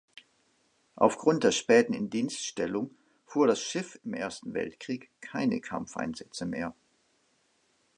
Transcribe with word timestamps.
Aufgrund 0.95 1.43
der 1.43 1.51
späten 1.51 1.93
Indienststellung 1.93 2.89
fuhr 3.27 3.45
das 3.45 3.61
Schiff 3.61 3.99
im 4.03 4.15
Ersten 4.15 4.55
Weltkrieg 4.55 5.11
keine 5.21 5.61
Kampfeinsätze 5.61 6.47
mehr. 6.47 6.73